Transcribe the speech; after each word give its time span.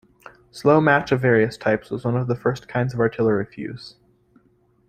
Slow 0.49 0.81
match 0.81 1.11
of 1.11 1.21
various 1.21 1.57
types 1.57 1.91
was 1.91 2.05
one 2.05 2.17
of 2.17 2.25
the 2.27 2.35
first 2.35 2.67
kinds 2.67 2.95
of 2.95 2.99
artillery 2.99 3.45
fuse. 3.45 3.97